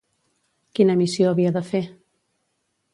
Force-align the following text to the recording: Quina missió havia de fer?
Quina 0.79 0.95
missió 1.03 1.29
havia 1.33 1.55
de 1.59 1.65
fer? 1.71 1.85